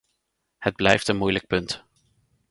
[0.57, 1.83] Het blijft een moeilijk punt.